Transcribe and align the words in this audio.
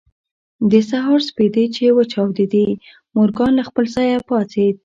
د 0.71 0.73
سهار 0.89 1.19
سپېدې 1.29 1.65
چې 1.75 1.85
وچاودېدې 1.97 2.67
مورګان 3.15 3.51
له 3.59 3.63
خپل 3.69 3.85
ځايه 3.95 4.17
پاڅېد. 4.27 4.75